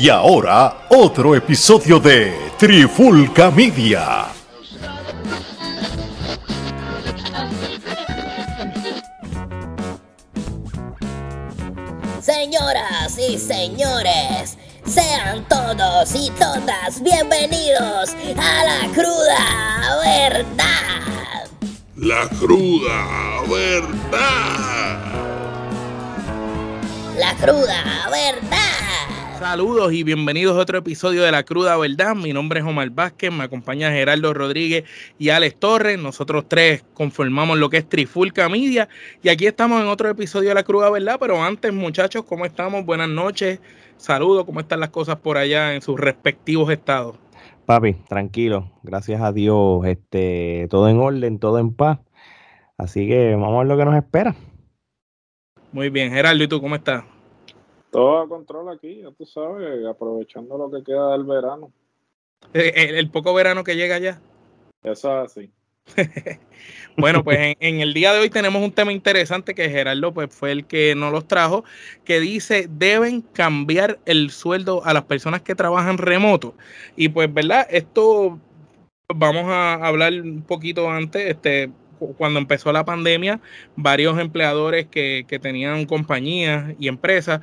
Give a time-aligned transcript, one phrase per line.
[0.00, 4.26] Y ahora, otro episodio de Trifulca Media.
[12.20, 14.56] Señoras y señores,
[14.86, 21.48] sean todos y todas bienvenidos a la cruda verdad.
[21.96, 24.78] La cruda verdad.
[27.16, 28.57] La cruda verdad.
[29.38, 32.16] Saludos y bienvenidos a otro episodio de La Cruda Verdad.
[32.16, 34.82] Mi nombre es Omar Vázquez, me acompaña Gerardo Rodríguez
[35.16, 35.96] y Alex Torres.
[35.96, 38.88] Nosotros tres conformamos lo que es Trifulca Media
[39.22, 41.18] y aquí estamos en otro episodio de La Cruda Verdad.
[41.20, 42.84] Pero antes, muchachos, ¿cómo estamos?
[42.84, 43.60] Buenas noches.
[43.96, 47.16] Saludos, ¿cómo están las cosas por allá en sus respectivos estados?
[47.64, 52.00] Papi, tranquilo, gracias a Dios, este, todo en orden, todo en paz.
[52.76, 54.34] Así que vamos a ver lo que nos espera.
[55.70, 57.04] Muy bien, Gerardo, ¿y tú cómo estás?
[57.90, 61.72] Todo a control aquí, ya tú sabes, aprovechando lo que queda del verano.
[62.52, 64.20] Eh, El, el poco verano que llega ya.
[64.82, 65.50] Eso es así.
[66.98, 70.28] Bueno, pues en, en el día de hoy tenemos un tema interesante que Gerardo pues,
[70.34, 71.64] fue el que nos los trajo,
[72.04, 76.54] que dice, deben cambiar el sueldo a las personas que trabajan remoto.
[76.94, 77.66] Y pues, ¿verdad?
[77.70, 78.38] Esto
[79.14, 83.40] vamos a hablar un poquito antes, este, cu- cuando empezó la pandemia,
[83.74, 87.40] varios empleadores que, que tenían compañías y empresas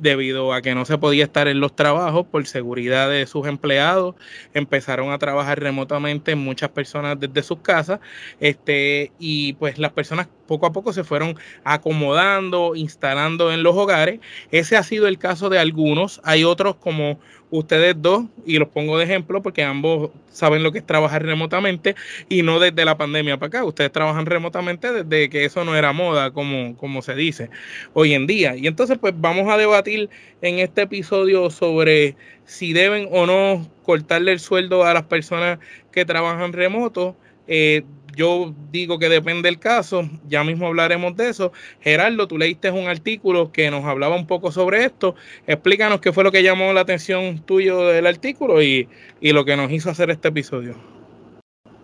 [0.00, 4.14] debido a que no se podía estar en los trabajos por seguridad de sus empleados,
[4.54, 8.00] empezaron a trabajar remotamente muchas personas desde sus casas,
[8.40, 14.20] este, y pues las personas poco a poco se fueron acomodando, instalando en los hogares.
[14.50, 18.98] Ese ha sido el caso de algunos, hay otros como ustedes dos, y los pongo
[18.98, 21.96] de ejemplo porque ambos saben lo que es trabajar remotamente
[22.28, 23.64] y no desde la pandemia para acá.
[23.64, 27.50] Ustedes trabajan remotamente desde que eso no era moda, como, como se dice
[27.92, 28.56] hoy en día.
[28.56, 30.10] Y entonces, pues vamos a debatir
[30.42, 35.58] en este episodio sobre si deben o no cortarle el sueldo a las personas
[35.92, 37.16] que trabajan remoto.
[37.46, 37.82] Eh,
[38.18, 41.52] yo digo que depende del caso, ya mismo hablaremos de eso.
[41.80, 45.14] Gerardo, tú leíste un artículo que nos hablaba un poco sobre esto.
[45.46, 48.88] Explícanos qué fue lo que llamó la atención tuyo del artículo y,
[49.20, 50.74] y lo que nos hizo hacer este episodio.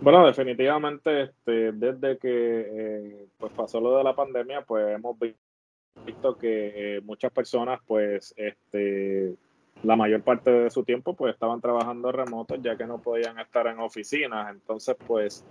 [0.00, 5.36] Bueno, definitivamente, este, desde que eh, pues pasó lo de la pandemia, pues hemos vi-
[6.04, 9.34] visto que eh, muchas personas, pues, este,
[9.84, 13.66] la mayor parte de su tiempo, pues, estaban trabajando remotos, ya que no podían estar
[13.68, 14.50] en oficinas.
[14.50, 15.44] Entonces, pues,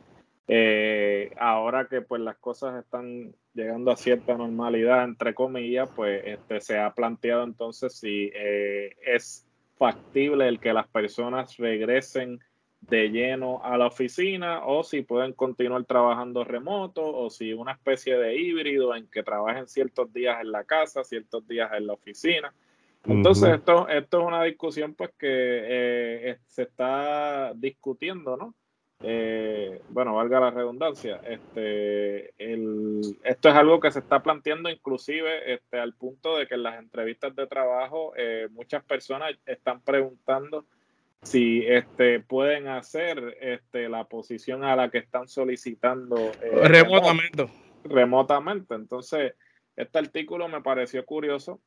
[0.48, 6.60] eh, ahora que pues las cosas están llegando a cierta normalidad, entre comillas, pues, este,
[6.60, 9.46] se ha planteado entonces si eh, es
[9.78, 12.40] factible el que las personas regresen
[12.82, 18.18] de lleno a la oficina o si pueden continuar trabajando remoto o si una especie
[18.18, 22.54] de híbrido en que trabajen ciertos días en la casa, ciertos días en la oficina.
[23.06, 28.54] Entonces, esto, esto es una discusión pues que eh, se está discutiendo, ¿no?
[29.06, 35.54] Eh, bueno, valga la redundancia, este, el, esto es algo que se está planteando inclusive
[35.54, 40.66] este, al punto de que en las entrevistas de trabajo eh, muchas personas están preguntando
[41.22, 47.50] si este, pueden hacer este, la posición a la que están solicitando eh, Remotamente.
[47.84, 48.76] remotamente.
[48.76, 49.34] Entonces,
[49.76, 51.62] este artículo me pareció curioso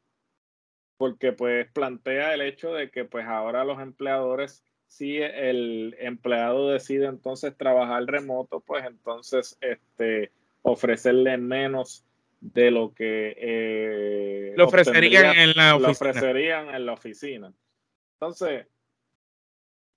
[0.97, 7.07] porque pues plantea el hecho de que pues ahora los empleadores, si el empleado decide
[7.07, 10.31] entonces trabajar remoto, pues entonces este
[10.63, 12.05] ofrecerle menos
[12.41, 17.53] de lo que eh, Lo ofrecerían en la lo ofrecerían en la oficina.
[18.15, 18.67] Entonces,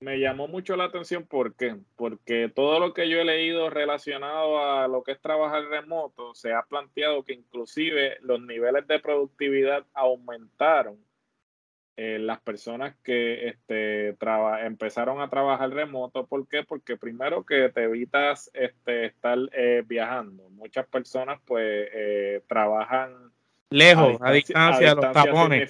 [0.02, 1.76] me llamó mucho la atención ¿por qué?
[1.96, 6.54] porque todo lo que yo he leído relacionado a lo que es trabajar remoto, se
[6.54, 10.98] ha planteado que inclusive los niveles de productividad aumentaron
[12.02, 16.26] en las personas que este, traba- empezaron a trabajar remoto.
[16.26, 16.64] ¿Por qué?
[16.64, 20.50] Porque primero que te evitas este, estar eh, viajando.
[20.52, 23.34] Muchas personas pues eh, trabajan
[23.70, 25.70] Lejos, a distancia, los tapones.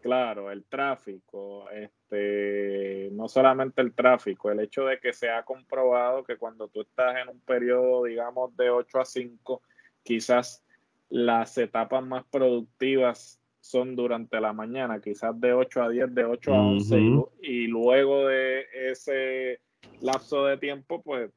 [0.00, 6.24] Claro, el tráfico, este, no solamente el tráfico, el hecho de que se ha comprobado
[6.24, 9.60] que cuando tú estás en un periodo, digamos, de 8 a 5,
[10.02, 10.64] quizás
[11.10, 16.54] las etapas más productivas son durante la mañana, quizás de 8 a 10, de 8
[16.54, 17.00] a 11,
[17.42, 19.60] y luego de ese
[20.00, 21.30] lapso de tiempo, pues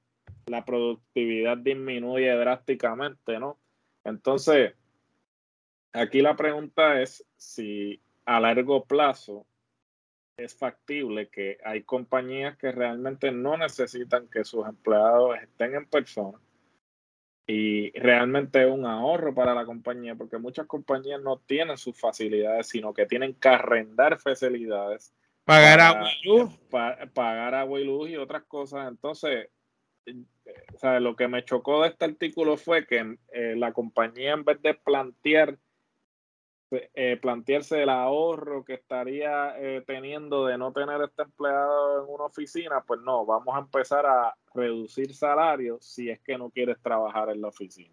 [0.46, 3.58] la productividad disminuye drásticamente, ¿no?
[4.04, 4.74] Entonces,
[5.94, 9.46] aquí la pregunta es si a largo plazo
[10.38, 16.40] es factible que hay compañías que realmente no necesitan que sus empleados estén en persona
[17.54, 22.68] y realmente es un ahorro para la compañía porque muchas compañías no tienen sus facilidades,
[22.68, 25.14] sino que tienen que arrendar facilidades
[25.44, 26.58] Pagar para- agua y luz.
[26.70, 28.88] pa- pagar agua y luz y otras cosas.
[28.88, 29.50] Entonces,
[30.06, 30.16] eh,
[30.74, 34.46] o sea, lo que me chocó de este artículo fue que eh, la compañía en
[34.46, 35.58] vez de plantear
[36.94, 42.24] eh, plantearse el ahorro que estaría eh, teniendo de no tener este empleado en una
[42.24, 47.30] oficina, pues no, vamos a empezar a reducir salarios si es que no quieres trabajar
[47.30, 47.90] en la oficina.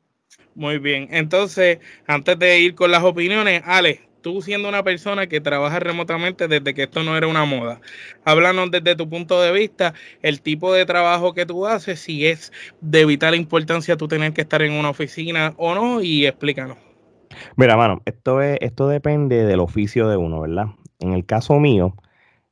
[0.55, 1.09] Muy bien.
[1.11, 6.49] Entonces, antes de ir con las opiniones, Ale, tú siendo una persona que trabaja remotamente
[6.49, 7.81] desde que esto no era una moda,
[8.25, 12.53] háblanos desde tu punto de vista el tipo de trabajo que tú haces, si es
[12.81, 16.77] de vital importancia tú tener que estar en una oficina o no, y explícanos.
[17.57, 20.67] Mira, mano, esto es, esto depende del oficio de uno, ¿verdad?
[20.99, 21.95] En el caso mío,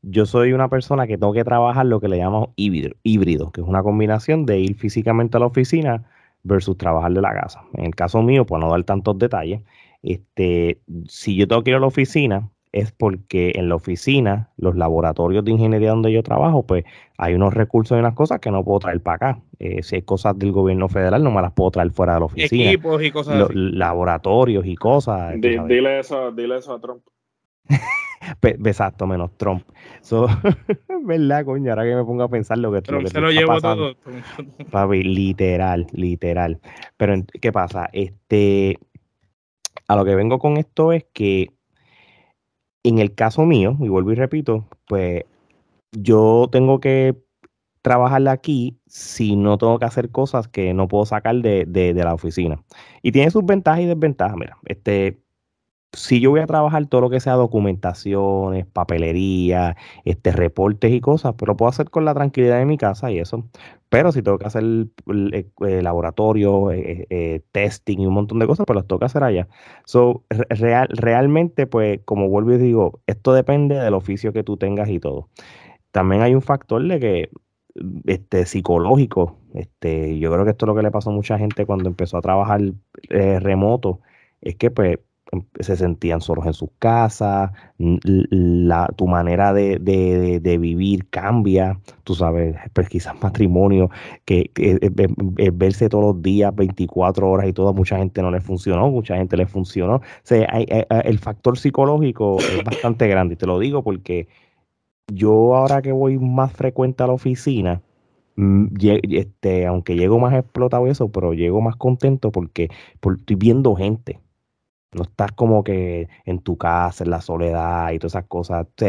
[0.08, 3.60] yo soy una persona que tengo que trabajar lo que le llamamos híbrido, híbrido, que
[3.60, 6.04] es una combinación de ir físicamente a la oficina
[6.44, 7.62] versus trabajar de la casa.
[7.74, 9.62] En el caso mío, por no dar tantos detalles,
[10.02, 14.76] este, si yo tengo que ir a la oficina, es porque en la oficina, los
[14.76, 16.84] laboratorios de ingeniería donde yo trabajo, pues
[17.18, 19.40] hay unos recursos y unas cosas que no puedo traer para acá.
[19.58, 22.26] Eh, si hay cosas del gobierno federal, no me las puedo traer fuera de la
[22.26, 22.70] oficina.
[22.70, 23.54] Equipos y cosas Lo- así.
[23.54, 25.40] laboratorios y cosas.
[25.40, 27.02] dile, eso, dile eso a Trump.
[28.42, 29.62] Exacto, menos Trump.
[30.00, 30.26] So,
[31.04, 31.70] ¿Verdad, coño?
[31.70, 33.94] Ahora que me pongo a pensar lo que, Trump lo que se lo llevó todo.
[34.70, 36.60] Papi, literal, literal.
[36.96, 37.88] Pero, ¿qué pasa?
[37.92, 38.78] Este,
[39.88, 41.50] a lo que vengo con esto es que
[42.82, 45.24] en el caso mío, y vuelvo y repito, pues
[45.92, 47.16] yo tengo que
[47.82, 52.04] trabajar aquí si no tengo que hacer cosas que no puedo sacar de, de- de
[52.04, 52.62] la oficina.
[53.02, 54.36] Y tiene sus ventajas y desventajas.
[54.36, 55.18] Mira, este,
[55.92, 61.34] si yo voy a trabajar todo lo que sea documentaciones, papelería, este, reportes y cosas,
[61.38, 63.48] pero lo puedo hacer con la tranquilidad de mi casa y eso.
[63.88, 64.64] Pero si tengo que hacer
[65.32, 69.22] eh, eh, laboratorio, eh, testing y un montón de cosas, pues los tengo que hacer
[69.24, 69.48] allá.
[69.86, 74.56] So, re- real, realmente, pues, como vuelvo y digo, esto depende del oficio que tú
[74.56, 75.30] tengas y todo.
[75.92, 77.30] También hay un factor de que,
[78.06, 81.66] este, psicológico, este, yo creo que esto es lo que le pasó a mucha gente
[81.66, 82.60] cuando empezó a trabajar
[83.10, 84.00] remoto,
[84.40, 84.98] es que, pues,
[85.60, 92.14] se sentían solos en sus casas, la, tu manera de, de- de- vivir cambia, tú
[92.14, 93.90] sabes, pues quizás matrimonio,
[94.24, 98.40] que, que, eh, verse todos los días, 24 horas y todo, mucha gente no le
[98.40, 99.96] funcionó, mucha gente le funcionó.
[99.96, 100.66] O sea, hay-
[101.04, 104.28] el factor psicológico es bastante grande, y te lo digo porque
[105.08, 107.82] yo ahora que voy más frecuente a la oficina,
[108.36, 108.66] mm,
[109.10, 112.70] este, aunque llego más explotado eso, pero llego más contento porque,
[113.00, 114.20] porque estoy viendo gente.
[114.96, 118.66] No estás como que en tu casa, en la soledad y todas esas cosas.
[118.66, 118.84] O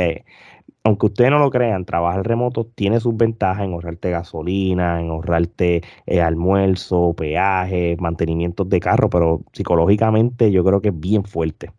[0.87, 5.81] aunque ustedes no lo crean, trabajar remoto tiene sus ventajas en ahorrarte gasolina, en ahorrarte
[6.05, 11.71] eh, almuerzo, peaje, mantenimientos de carro, pero psicológicamente yo creo que es bien fuerte.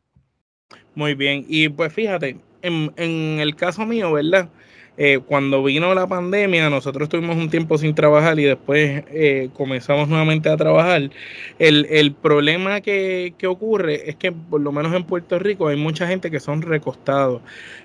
[0.94, 4.50] Muy bien, y pues fíjate, en, en el caso mío, ¿verdad?
[5.00, 10.08] Eh, cuando vino la pandemia, nosotros tuvimos un tiempo sin trabajar y después eh, comenzamos
[10.08, 11.10] nuevamente a trabajar.
[11.58, 15.76] El, el problema que, que ocurre es que, por lo menos en Puerto Rico, hay
[15.76, 17.42] mucha gente que son recostados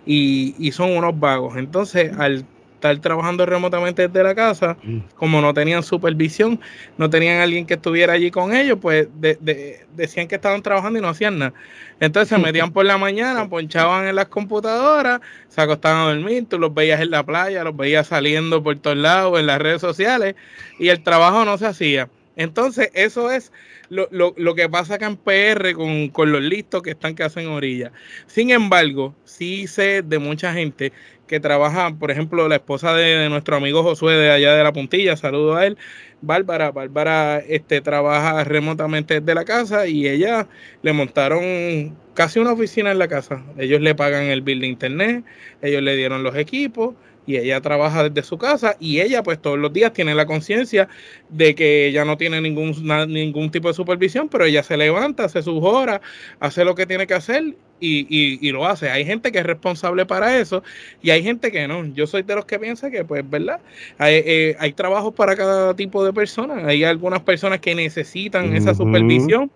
[0.07, 1.55] y, y son unos vagos.
[1.57, 2.45] Entonces, al
[2.91, 4.77] estar trabajando remotamente desde la casa,
[5.15, 6.59] como no tenían supervisión,
[6.97, 10.99] no tenían alguien que estuviera allí con ellos, pues de- de- decían que estaban trabajando
[10.99, 11.53] y no hacían nada.
[12.01, 16.59] Entonces se metían por la mañana, ponchaban en las computadoras, se acostaban a dormir, tú
[16.59, 20.35] los veías en la playa, los veías saliendo por todos lados, en las redes sociales,
[20.77, 22.09] y el trabajo no se hacía.
[22.35, 23.51] Entonces, eso es
[23.89, 27.23] lo, lo- lo que pasa acá en PR con, con los listos que están que
[27.23, 27.91] hacen orilla.
[28.25, 30.91] Sin embargo, sí sé de mucha gente
[31.33, 35.17] que trabaja, por ejemplo, la esposa de, nuestro amigo Josué de allá de la puntilla,
[35.17, 35.79] saludo a él,
[36.21, 40.47] Bárbara, Bárbara este, trabaja remotamente desde la casa y ella
[40.83, 43.43] le montaron casi una oficina en la casa.
[43.57, 45.23] Ellos le pagan el bill de internet,
[45.61, 49.57] ellos le dieron los equipos y ella trabaja desde su casa y ella pues todos
[49.57, 50.89] los días tiene la conciencia
[51.29, 55.23] de que ella no tiene ningún, na- ningún tipo de supervisión, pero ella se levanta,
[55.25, 56.01] hace sus horas,
[56.41, 58.89] hace lo que tiene que hacer y, y- y lo hace.
[58.89, 60.63] Hay gente que es responsable para eso
[61.01, 61.85] y hay gente que no.
[61.85, 63.61] Yo soy de los que piensa que pues, ¿verdad?
[63.97, 66.63] Hay, eh, hay trabajos para cada tipo de personas.
[66.65, 69.49] Hay algunas personas que necesitan esa supervisión.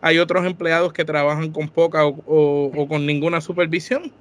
[0.00, 4.12] Hay otros empleados que trabajan con poca o, con ninguna supervisión.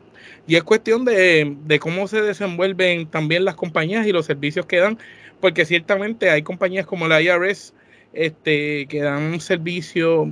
[0.48, 4.98] Y es cuestión de, cómo se desenvuelven también las compañías y los servicios que dan,
[5.40, 7.74] porque ciertamente hay compañías como la IRS
[8.14, 10.32] este, que dan un servicio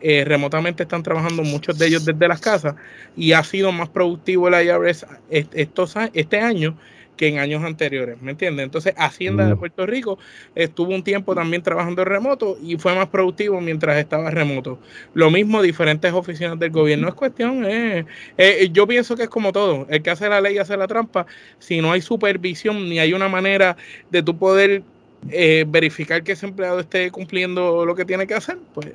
[0.00, 2.74] eh, remotamente, están trabajando muchos de ellos desde las casas
[3.16, 6.76] y ha sido más productivo el IRS est- estos, este año
[7.18, 8.64] que en años anteriores, ¿me entiendes?
[8.64, 10.18] Entonces, Hacienda de Puerto Rico
[10.54, 14.78] estuvo un tiempo también trabajando remoto y fue más productivo mientras estaba remoto.
[15.12, 17.08] Lo mismo diferentes oficinas del gobierno.
[17.08, 18.06] Es cuestión, eh,
[18.38, 21.26] eh, yo pienso que es como todo, el que hace la ley hace la trampa.
[21.58, 23.76] Si no hay supervisión ni hay una manera
[24.10, 24.82] de tú poder
[25.30, 28.86] eh, verificar que ese empleado esté cumpliendo lo que tiene que hacer, pues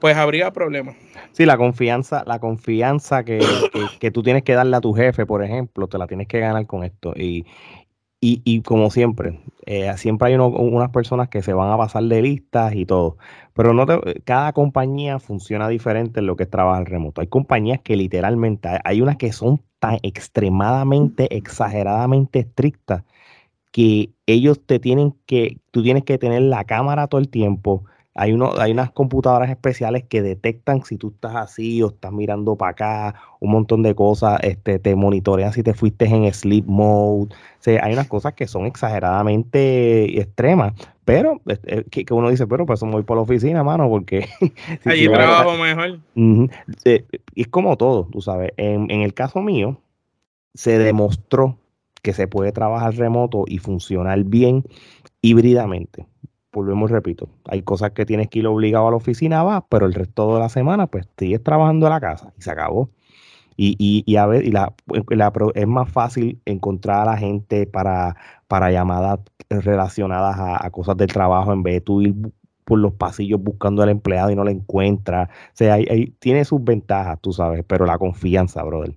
[0.00, 0.96] pues habría problemas.
[1.32, 3.40] Sí, la confianza, la confianza que,
[4.00, 6.66] que, tú tienes que darle a tu jefe, por ejemplo, te la tienes que ganar
[6.66, 7.12] con esto.
[7.16, 7.46] Y,
[8.20, 12.22] y, y como siempre, eh, siempre hay unas personas que se van a pasar de
[12.22, 13.16] listas y todo.
[13.54, 13.86] Pero no
[14.24, 17.20] cada compañía funciona diferente en lo que es trabajar remoto.
[17.20, 23.04] Hay compañías que literalmente, hay unas que son tan extremadamente, exageradamente estrictas
[23.72, 28.32] que ellos te tienen que, tú tienes que tener la cámara todo el tiempo hay,
[28.32, 32.72] uno, hay unas computadoras especiales que detectan si tú estás así o estás mirando para
[32.72, 37.32] acá, un montón de cosas, este, te monitorean si te fuiste en sleep mode.
[37.32, 40.74] O hay unas cosas que son exageradamente extremas,
[41.04, 41.40] pero
[41.90, 44.28] que, que, uno dice, pero pues voy por la oficina, mano, porque...
[44.84, 46.00] Allí trabajo mejor.
[46.84, 48.52] es como todo, tú sabes.
[48.56, 49.80] En, en el caso mío,
[50.54, 51.58] se demostró
[52.02, 54.64] que se puede trabajar remoto y funcionar bien
[55.22, 56.09] híbridamente
[56.52, 59.94] volvemos, repito, hay cosas que tienes que ir obligado a la oficina, vas, pero el
[59.94, 62.90] resto de la semana, pues sigues trabajando en la casa y se acabó.
[63.56, 64.72] Y, y, y a ver, y la,
[65.54, 68.16] es más fácil encontrar a la gente para,
[68.48, 72.14] para llamadas relacionadas a, cosas del trabajo en vez de tú ir
[72.64, 75.28] por los pasillos buscando al empleado y no lo encuentras.
[75.28, 78.96] O sea, hay, tiene sus ventajas, tú sabes, pero la confianza, brother.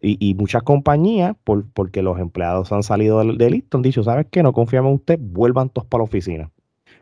[0.00, 4.26] Y, y muchas compañías, por, porque los empleados han salido del, listo, han dicho, ¿sabes
[4.30, 4.42] qué?
[4.42, 6.50] No confiamos en usted, vuelvan todos para la oficina.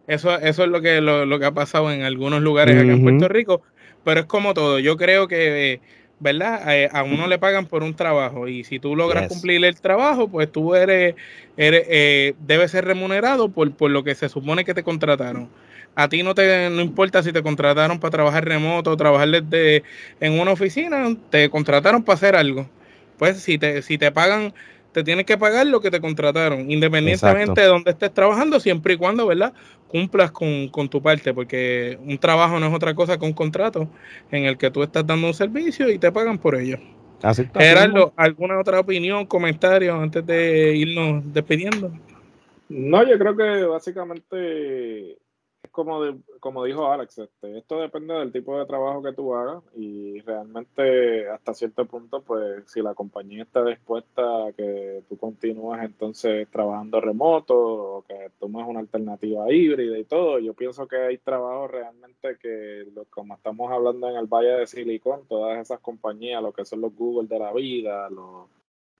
[0.06, 3.28] Eso, eso es lo que, lo, que ha pasado en algunos lugares acá en Puerto
[3.28, 3.62] Rico,
[4.04, 4.78] pero es como todo.
[4.78, 5.80] Yo creo que,
[6.18, 6.74] ¿verdad?
[6.74, 10.28] Eh, a, uno le pagan por un trabajo y si tú logras cumplir el trabajo,
[10.28, 11.14] pues tú eres,
[11.56, 15.48] eres eh, debes ser remunerado por, por lo que se supone que te contrataron.
[15.94, 19.82] A ti no te no importa si te contrataron para trabajar remoto o trabajar desde
[20.20, 22.68] en una oficina, te contrataron para hacer algo.
[23.18, 24.54] Pues si te, si te pagan
[24.92, 28.96] te tienes que pagar lo que te contrataron, independientemente de donde estés trabajando, siempre y
[28.96, 29.52] cuando, ¿verdad?
[29.88, 33.88] Cumplas con, tu parte, porque un trabajo no es otra cosa que un contrato
[34.30, 36.78] en el que tú estás dando un servicio y te pagan por ello.
[37.54, 41.92] Gerardo, ¿alguna otra opinión, comentario antes de irnos despidiendo?
[42.68, 45.18] No, yo creo que básicamente
[45.72, 46.00] como,
[46.38, 51.28] como dijo Alex, este, esto depende del tipo de trabajo que tú hagas y realmente
[51.28, 57.00] hasta cierto punto, pues si la compañía está dispuesta a que tú continúes entonces trabajando
[57.00, 62.36] remoto o que tomes una alternativa híbrida y todo, yo pienso que hay trabajos realmente
[62.40, 66.82] que, como estamos hablando en el Valle de Silicon, todas esas compañías, lo que son
[66.82, 68.48] los Google de la vida, los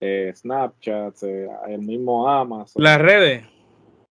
[0.00, 2.82] eh, Snapchat, eh, el mismo Amazon.
[2.82, 3.44] Las redes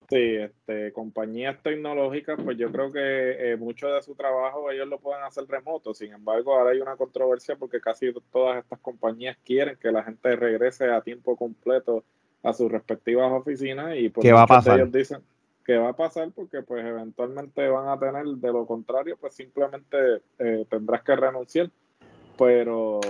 [0.08, 4.98] Sí, este, compañías tecnológicas, pues yo creo que eh, mucho de su trabajo ellos lo
[4.98, 5.92] pueden hacer remoto.
[5.92, 10.34] Sin embargo, ahora hay una controversia porque casi todas estas compañías quieren que la gente
[10.34, 12.04] regrese a tiempo completo
[12.42, 14.78] a sus respectivas oficinas y por ¿Qué va a pasar?
[14.78, 15.20] ellos dicen
[15.62, 20.22] que va a pasar porque pues eventualmente van a tener, de lo contrario, pues simplemente
[20.38, 21.70] eh, tendrás que renunciar.
[22.38, 23.00] Pero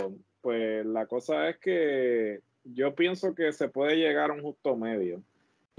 [0.41, 5.23] pues la cosa es que yo pienso que se puede llegar a un justo medio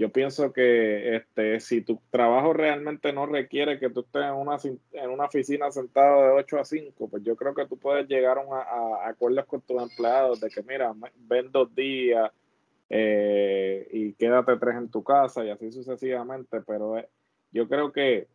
[0.00, 4.56] yo pienso que este, si tu trabajo realmente no requiere que tú estés en una,
[4.94, 8.38] en una oficina sentado de 8 a 5, pues yo creo que tú puedes llegar
[8.38, 10.94] a, acuerdos con tus empleados de que, mira,
[11.28, 12.32] ven dos días
[12.88, 17.06] eh, y quédate tres en tu casa y así sucesivamente, pero eh,
[17.52, 18.26] yo creo que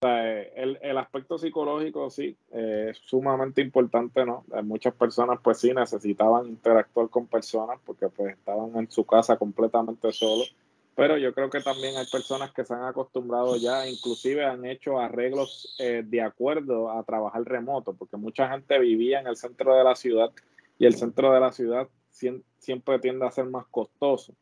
[0.00, 4.46] el, el, aspecto psicológico sí eh, es sumamente importante, ¿no?
[4.62, 10.10] Muchas personas pues sí necesitaban interactuar con personas porque pues estaban en su casa completamente
[10.10, 10.54] solos
[10.96, 14.98] pero yo creo que también hay personas que se han acostumbrado ya, inclusive han hecho
[14.98, 19.84] arreglos eh, de acuerdo a trabajar remoto, porque mucha gente vivía en el centro de
[19.84, 20.32] la ciudad
[20.78, 24.32] y el centro de la ciudad siempre tiende a ser más costoso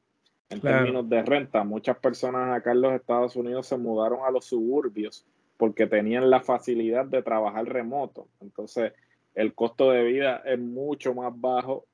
[0.49, 1.65] en términos de renta.
[1.65, 6.41] Muchas personas acá en los Estados Unidos se mudaron a los suburbios porque tenían la
[6.41, 8.29] facilidad de trabajar remoto.
[8.41, 8.93] Entonces,
[9.35, 11.87] el costo de vida es mucho más bajo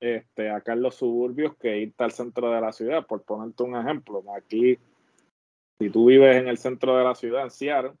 [0.00, 3.76] este, acá en los suburbios que irte al centro de la ciudad, por ponerte un
[3.76, 4.22] ejemplo.
[4.36, 4.78] Aquí,
[5.78, 7.92] si tú vives en el centro de la ciudad, en Seattle,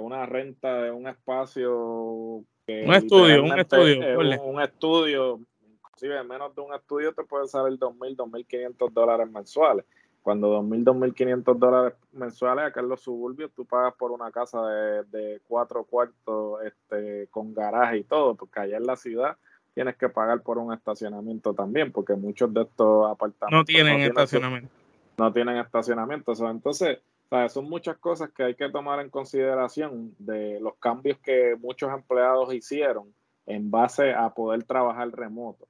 [0.00, 6.62] una renta de un espacio que un estudio, un estudio, un, estudio, inclusive menos de
[6.62, 9.84] un estudio te puede salir 2.000, 2.500 dólares mensuales.
[10.22, 15.04] Cuando 2.000, 2.500 dólares mensuales acá en los suburbios tú pagas por una casa de,
[15.04, 19.36] de cuatro cuartos este, con garaje y todo, porque allá en la ciudad
[19.74, 24.70] tienes que pagar por un estacionamiento también, porque muchos de estos apartamentos no tienen estacionamiento.
[25.18, 26.32] no tienen estacionamiento.
[26.48, 26.98] entonces,
[27.48, 32.54] son muchas cosas que hay que tomar en consideración de los cambios que muchos empleados
[32.54, 33.12] hicieron
[33.46, 35.66] en base a poder trabajar remoto.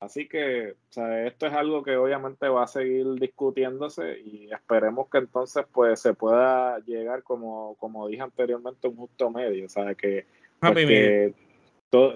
[0.00, 5.64] Así que esto es algo que obviamente va a seguir discutiéndose y esperemos que entonces
[5.72, 10.26] pues se pueda llegar, como, como dije anteriormente, un justo medio, o sea, que,
[10.60, 11.34] pues,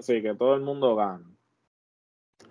[0.01, 1.25] sí, que todo el mundo gane.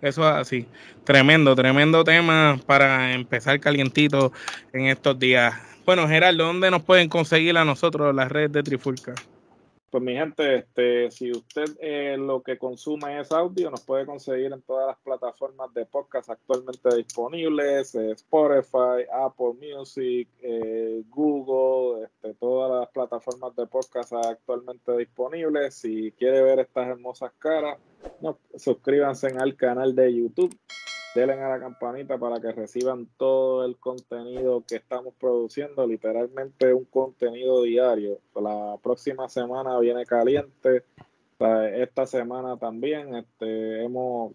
[0.02, 0.68] Eso es así.
[1.04, 4.32] Tremendo, tremendo tema para empezar calientito
[4.74, 5.54] en estos días.
[5.86, 9.14] Bueno, Gerardo, ¿dónde nos pueden conseguir a nosotros las redes de Trifulca?
[9.92, 14.54] Pues mi gente, este, si usted eh, lo que consume es audio, nos puede conseguir
[14.54, 22.34] en todas las plataformas de podcast actualmente disponibles, eh, Spotify, Apple Music, eh, Google, este,
[22.36, 25.76] todas las plataformas de podcast actualmente disponibles.
[25.76, 27.78] Si quiere ver estas hermosas caras,
[28.22, 30.58] no, suscríbanse al canal de YouTube
[31.14, 36.86] denle a la campanita para que reciban todo el contenido que estamos produciendo, literalmente un
[36.86, 38.20] contenido diario.
[38.36, 40.84] La próxima semana viene caliente,
[41.74, 44.34] esta semana también este, hemos,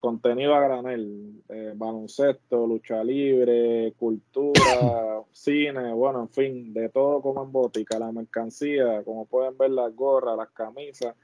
[0.00, 7.42] contenido a granel, eh, baloncesto, lucha libre, cultura, cine, bueno, en fin, de todo como
[7.42, 11.14] en botica, la mercancía, como pueden ver las gorras, las camisas,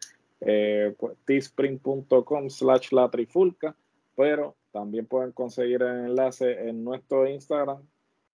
[0.41, 3.75] eh, pues, teespring.com slash la trifulca
[4.17, 7.79] pero también pueden conseguir el enlace en nuestro Instagram,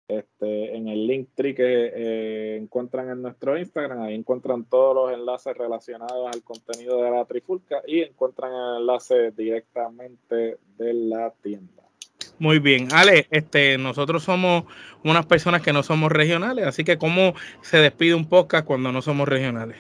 [0.09, 4.03] este, en el link tree que eh, encuentran en nuestro Instagram.
[4.03, 9.31] Ahí encuentran todos los enlaces relacionados al contenido de la Trifulca y encuentran el enlace
[9.33, 11.83] directamente de la tienda.
[12.39, 14.65] Muy bien, Ale, este, nosotros somos
[15.05, 19.03] unas personas que no somos regionales, así que ¿cómo se despide un podcast cuando no
[19.03, 19.77] somos regionales?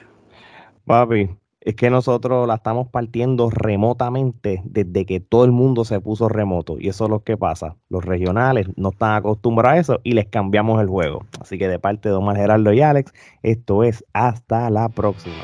[0.85, 1.30] Papi,
[1.61, 6.76] es que nosotros la estamos partiendo remotamente desde que todo el mundo se puso remoto.
[6.79, 7.76] Y eso es lo que pasa.
[7.88, 11.25] Los regionales no están acostumbrados a eso y les cambiamos el juego.
[11.40, 13.12] Así que de parte de Omar Gerardo y Alex,
[13.43, 15.37] esto es hasta la próxima.